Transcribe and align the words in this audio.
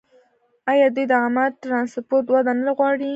آیا 0.71 0.87
دوی 0.95 1.05
د 1.09 1.13
عامه 1.21 1.45
ټرانسپورټ 1.63 2.25
وده 2.31 2.53
نه 2.65 2.71
غواړي؟ 2.77 3.09